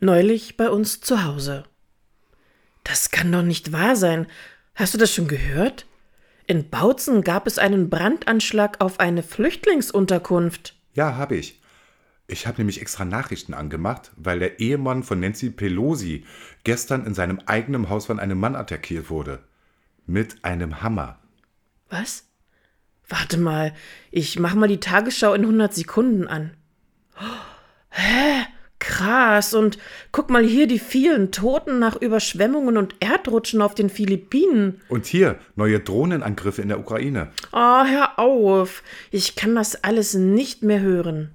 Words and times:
Neulich 0.00 0.56
bei 0.56 0.70
uns 0.70 1.00
zu 1.00 1.24
Hause. 1.24 1.64
Das 2.82 3.10
kann 3.10 3.32
doch 3.32 3.42
nicht 3.42 3.72
wahr 3.72 3.96
sein. 3.96 4.26
Hast 4.74 4.94
du 4.94 4.98
das 4.98 5.12
schon 5.14 5.28
gehört? 5.28 5.86
In 6.46 6.68
Bautzen 6.68 7.22
gab 7.22 7.46
es 7.46 7.58
einen 7.58 7.88
Brandanschlag 7.88 8.80
auf 8.80 9.00
eine 9.00 9.22
Flüchtlingsunterkunft. 9.22 10.76
Ja, 10.92 11.16
habe 11.16 11.36
ich. 11.36 11.60
Ich 12.26 12.46
habe 12.46 12.58
nämlich 12.58 12.80
extra 12.80 13.04
Nachrichten 13.04 13.54
angemacht, 13.54 14.12
weil 14.16 14.38
der 14.38 14.58
Ehemann 14.60 15.02
von 15.02 15.20
Nancy 15.20 15.50
Pelosi 15.50 16.24
gestern 16.64 17.06
in 17.06 17.14
seinem 17.14 17.40
eigenen 17.46 17.88
Haus 17.88 18.06
von 18.06 18.18
einem 18.20 18.38
Mann 18.38 18.56
attackiert 18.56 19.10
wurde. 19.10 19.44
Mit 20.06 20.44
einem 20.44 20.82
Hammer. 20.82 21.18
Was? 21.88 22.28
Warte 23.08 23.38
mal, 23.38 23.74
ich 24.10 24.38
mach 24.38 24.54
mal 24.54 24.68
die 24.68 24.80
Tagesschau 24.80 25.34
in 25.34 25.42
100 25.42 25.74
Sekunden 25.74 26.26
an. 26.26 26.56
hä? 27.90 28.46
Krass. 28.94 29.54
Und 29.54 29.78
guck 30.12 30.30
mal 30.30 30.44
hier 30.44 30.68
die 30.68 30.78
vielen 30.78 31.32
Toten 31.32 31.80
nach 31.80 32.00
Überschwemmungen 32.00 32.76
und 32.76 32.94
Erdrutschen 33.00 33.60
auf 33.60 33.74
den 33.74 33.90
Philippinen. 33.90 34.80
Und 34.88 35.06
hier 35.06 35.40
neue 35.56 35.80
Drohnenangriffe 35.80 36.62
in 36.62 36.68
der 36.68 36.78
Ukraine. 36.78 37.32
Oh, 37.52 37.84
hör 37.84 38.18
auf. 38.20 38.84
Ich 39.10 39.34
kann 39.34 39.56
das 39.56 39.82
alles 39.82 40.14
nicht 40.14 40.62
mehr 40.62 40.80
hören. 40.80 41.32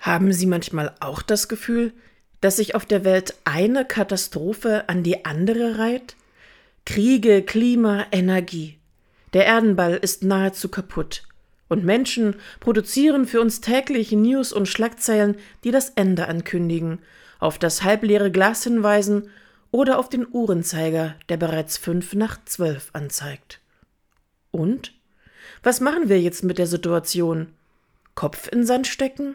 Haben 0.00 0.32
Sie 0.32 0.46
manchmal 0.46 0.94
auch 1.00 1.20
das 1.20 1.48
Gefühl, 1.48 1.92
dass 2.40 2.56
sich 2.56 2.74
auf 2.74 2.86
der 2.86 3.04
Welt 3.04 3.34
eine 3.44 3.84
Katastrophe 3.84 4.88
an 4.88 5.02
die 5.02 5.26
andere 5.26 5.78
reiht? 5.78 6.16
Kriege, 6.86 7.42
Klima, 7.42 8.06
Energie. 8.10 8.78
Der 9.34 9.44
Erdenball 9.44 9.96
ist 9.96 10.24
nahezu 10.24 10.70
kaputt. 10.70 11.24
Und 11.72 11.86
Menschen 11.86 12.34
produzieren 12.60 13.24
für 13.24 13.40
uns 13.40 13.62
täglich 13.62 14.12
News 14.12 14.52
und 14.52 14.68
Schlagzeilen, 14.68 15.36
die 15.64 15.70
das 15.70 15.88
Ende 15.88 16.28
ankündigen, 16.28 16.98
auf 17.38 17.58
das 17.58 17.82
halbleere 17.82 18.30
Glas 18.30 18.64
hinweisen 18.64 19.30
oder 19.70 19.98
auf 19.98 20.10
den 20.10 20.26
Uhrenzeiger, 20.30 21.14
der 21.30 21.38
bereits 21.38 21.78
fünf 21.78 22.12
nach 22.12 22.38
zwölf 22.44 22.90
anzeigt. 22.92 23.62
Und? 24.50 24.92
Was 25.62 25.80
machen 25.80 26.10
wir 26.10 26.20
jetzt 26.20 26.44
mit 26.44 26.58
der 26.58 26.66
Situation? 26.66 27.48
Kopf 28.14 28.48
in 28.52 28.66
Sand 28.66 28.86
stecken? 28.86 29.34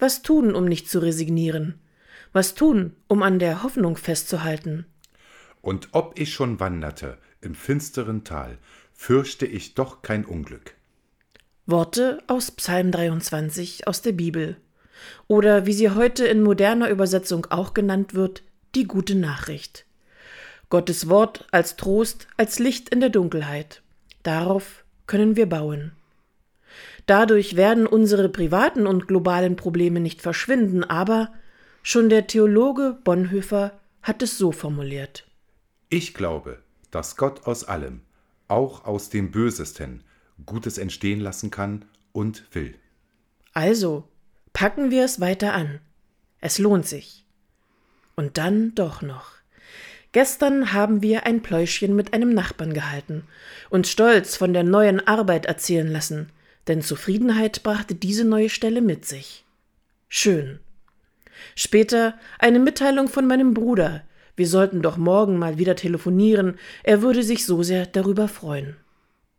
Was 0.00 0.22
tun, 0.22 0.56
um 0.56 0.64
nicht 0.64 0.90
zu 0.90 0.98
resignieren? 0.98 1.78
Was 2.32 2.56
tun, 2.56 2.96
um 3.06 3.22
an 3.22 3.38
der 3.38 3.62
Hoffnung 3.62 3.96
festzuhalten? 3.96 4.86
Und 5.62 5.90
ob 5.92 6.18
ich 6.18 6.34
schon 6.34 6.58
wanderte 6.58 7.16
im 7.40 7.54
finsteren 7.54 8.24
Tal, 8.24 8.58
fürchte 8.92 9.46
ich 9.46 9.76
doch 9.76 10.02
kein 10.02 10.24
Unglück. 10.24 10.77
Worte 11.70 12.22
aus 12.28 12.50
Psalm 12.52 12.92
23 12.92 13.86
aus 13.86 14.00
der 14.00 14.12
Bibel. 14.12 14.56
Oder 15.26 15.66
wie 15.66 15.74
sie 15.74 15.90
heute 15.90 16.26
in 16.26 16.42
moderner 16.42 16.88
Übersetzung 16.88 17.44
auch 17.50 17.74
genannt 17.74 18.14
wird, 18.14 18.42
die 18.74 18.84
gute 18.84 19.14
Nachricht. 19.14 19.84
Gottes 20.70 21.10
Wort 21.10 21.46
als 21.50 21.76
Trost, 21.76 22.26
als 22.38 22.58
Licht 22.58 22.88
in 22.88 23.00
der 23.00 23.10
Dunkelheit. 23.10 23.82
Darauf 24.22 24.86
können 25.06 25.36
wir 25.36 25.46
bauen. 25.46 25.92
Dadurch 27.04 27.54
werden 27.54 27.86
unsere 27.86 28.30
privaten 28.30 28.86
und 28.86 29.06
globalen 29.06 29.56
Probleme 29.56 30.00
nicht 30.00 30.22
verschwinden, 30.22 30.84
aber 30.84 31.34
schon 31.82 32.08
der 32.08 32.26
Theologe 32.26 32.96
Bonhoeffer 33.04 33.78
hat 34.00 34.22
es 34.22 34.38
so 34.38 34.52
formuliert. 34.52 35.26
Ich 35.90 36.14
glaube, 36.14 36.60
dass 36.90 37.16
Gott 37.16 37.46
aus 37.46 37.64
allem, 37.64 38.00
auch 38.48 38.86
aus 38.86 39.10
dem 39.10 39.30
Bösesten, 39.30 40.02
Gutes 40.46 40.78
entstehen 40.78 41.20
lassen 41.20 41.50
kann 41.50 41.84
und 42.12 42.44
will. 42.54 42.74
Also, 43.52 44.08
packen 44.52 44.90
wir 44.90 45.04
es 45.04 45.20
weiter 45.20 45.52
an. 45.52 45.80
Es 46.40 46.58
lohnt 46.58 46.86
sich. 46.86 47.24
Und 48.16 48.38
dann 48.38 48.74
doch 48.74 49.02
noch. 49.02 49.32
Gestern 50.12 50.72
haben 50.72 51.02
wir 51.02 51.26
ein 51.26 51.42
Pläuschchen 51.42 51.94
mit 51.94 52.14
einem 52.14 52.32
Nachbarn 52.32 52.72
gehalten 52.72 53.24
und 53.68 53.86
stolz 53.86 54.36
von 54.36 54.52
der 54.54 54.64
neuen 54.64 55.06
Arbeit 55.06 55.46
erzählen 55.46 55.88
lassen, 55.88 56.30
denn 56.66 56.82
Zufriedenheit 56.82 57.62
brachte 57.62 57.94
diese 57.94 58.24
neue 58.24 58.48
Stelle 58.48 58.80
mit 58.80 59.04
sich. 59.04 59.44
Schön. 60.08 60.60
Später 61.54 62.18
eine 62.38 62.58
Mitteilung 62.58 63.08
von 63.08 63.26
meinem 63.26 63.52
Bruder. 63.52 64.02
Wir 64.34 64.48
sollten 64.48 64.82
doch 64.82 64.96
morgen 64.96 65.36
mal 65.36 65.58
wieder 65.58 65.76
telefonieren, 65.76 66.58
er 66.84 67.02
würde 67.02 67.22
sich 67.22 67.44
so 67.44 67.62
sehr 67.62 67.86
darüber 67.86 68.28
freuen. 68.28 68.76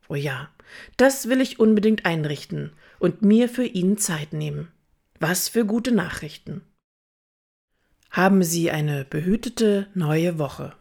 Oh 0.09 0.15
ja, 0.15 0.49
das 0.97 1.29
will 1.29 1.39
ich 1.39 1.59
unbedingt 1.59 2.05
einrichten 2.05 2.71
und 2.97 3.21
mir 3.21 3.47
für 3.47 3.63
ihn 3.63 3.97
Zeit 3.97 4.33
nehmen. 4.33 4.67
Was 5.19 5.49
für 5.49 5.65
gute 5.65 5.91
Nachrichten. 5.91 6.61
Haben 8.09 8.41
Sie 8.43 8.71
eine 8.71 9.05
behütete 9.05 9.87
neue 9.93 10.39
Woche. 10.39 10.73